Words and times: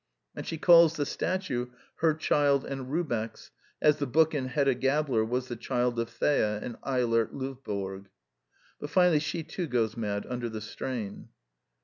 And 0.35 0.47
she 0.47 0.57
calls 0.57 0.95
the 0.95 1.05
statue 1.05 1.67
her 1.97 2.15
child 2.15 2.65
and 2.65 2.91
Rubeck's, 2.91 3.51
as 3.79 3.97
the 3.97 4.07
book 4.07 4.33
in 4.33 4.47
Hedda 4.47 4.73
Gabler 4.73 5.23
was 5.23 5.47
the 5.47 5.55
child 5.55 5.99
of 5.99 6.09
Thea 6.09 6.57
and 6.57 6.75
Eilert 6.81 7.35
Lovborg. 7.35 8.07
But 8.79 8.89
finally 8.89 9.19
she 9.19 9.43
too 9.43 9.67
goes 9.67 9.95
mad 9.95 10.25
under 10.27 10.49
the 10.49 10.59
strain. 10.61 11.29